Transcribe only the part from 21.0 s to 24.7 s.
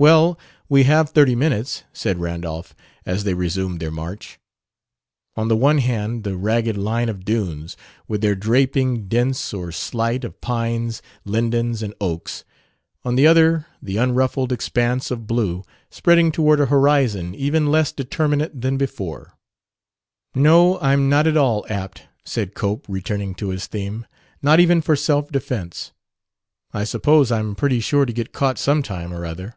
not at all apt," said Cope, returning to his theme; "not